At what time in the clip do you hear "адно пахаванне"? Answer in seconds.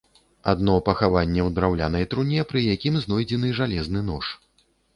0.53-1.41